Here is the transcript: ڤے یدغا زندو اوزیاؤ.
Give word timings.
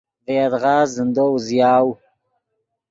ڤے 0.25 0.33
یدغا 0.41 0.75
زندو 0.95 1.25
اوزیاؤ. 1.31 1.87